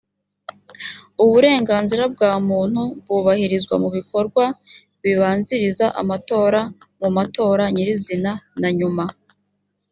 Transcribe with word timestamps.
uburenganzira 1.23 2.03
bwa 2.13 2.31
muntu 2.49 2.81
bwubahirizwa 2.99 3.75
mu 3.83 3.89
bikorwa 3.97 4.43
bibanziriza 5.01 5.85
amatora 6.01 6.59
mu 6.99 7.09
matora 7.17 7.63
nyirizina 7.73 8.31
na 8.61 8.69
nyuma 8.77 9.05